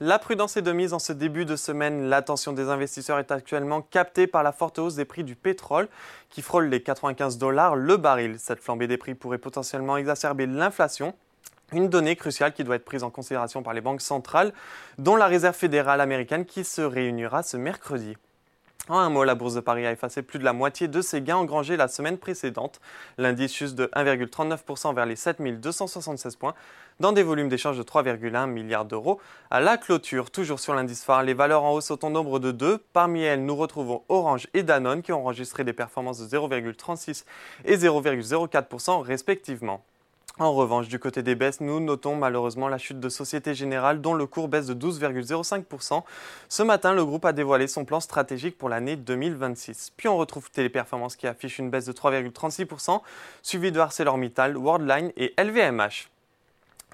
[0.00, 2.08] La prudence est de mise en ce début de semaine.
[2.08, 5.88] L'attention des investisseurs est actuellement captée par la forte hausse des prix du pétrole
[6.28, 8.38] qui frôle les 95 dollars le baril.
[8.38, 11.14] Cette flambée des prix pourrait potentiellement exacerber l'inflation
[11.72, 14.52] une donnée cruciale qui doit être prise en considération par les banques centrales,
[14.98, 18.16] dont la Réserve fédérale américaine qui se réunira ce mercredi.
[18.88, 21.22] En un mot, la bourse de Paris a effacé plus de la moitié de ses
[21.22, 22.80] gains engrangés la semaine précédente.
[23.16, 26.54] L'indice juste de 1,39% vers les 7276 points,
[26.98, 29.20] dans des volumes d'échange de 3,1 milliards d'euros.
[29.52, 32.50] À la clôture, toujours sur l'indice phare, les valeurs en hausse sont au nombre de
[32.50, 32.78] deux.
[32.92, 37.24] Parmi elles, nous retrouvons Orange et Danone qui ont enregistré des performances de 0,36
[37.64, 39.84] et 0,04% respectivement.
[40.38, 44.14] En revanche, du côté des baisses, nous notons malheureusement la chute de Société Générale dont
[44.14, 46.02] le cours baisse de 12,05%.
[46.48, 49.92] Ce matin, le groupe a dévoilé son plan stratégique pour l'année 2026.
[49.96, 53.02] Puis on retrouve Téléperformance qui affiche une baisse de 3,36%,
[53.42, 56.11] suivi de ArcelorMittal, Worldline et LVMH.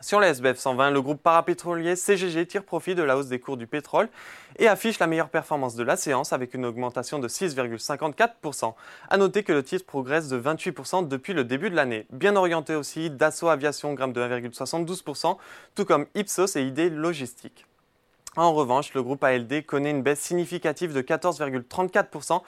[0.00, 3.56] Sur les SBF 120, le groupe parapétrolier CGG tire profit de la hausse des cours
[3.56, 4.08] du pétrole
[4.56, 8.74] et affiche la meilleure performance de la séance avec une augmentation de 6,54%.
[9.10, 12.06] A noter que le titre progresse de 28% depuis le début de l'année.
[12.10, 15.36] Bien orienté aussi, Dassault Aviation grimpe de 1,72%,
[15.74, 17.66] tout comme Ipsos et ID Logistique.
[18.36, 22.42] En revanche, le groupe ALD connaît une baisse significative de 14,34%,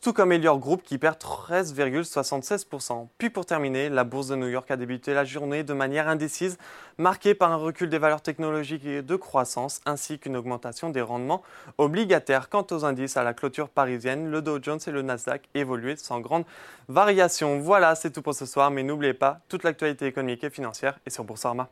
[0.00, 3.08] tout comme Elior Group qui perd 13,76%.
[3.18, 6.58] Puis pour terminer, la bourse de New York a débuté la journée de manière indécise,
[6.98, 11.42] marquée par un recul des valeurs technologiques et de croissance, ainsi qu'une augmentation des rendements
[11.78, 12.48] obligataires.
[12.48, 16.20] Quant aux indices à la clôture parisienne, le Dow Jones et le Nasdaq évoluaient sans
[16.20, 16.44] grande
[16.88, 17.58] variation.
[17.60, 21.10] Voilà, c'est tout pour ce soir, mais n'oubliez pas, toute l'actualité économique et financière est
[21.10, 21.68] sur Boursorama.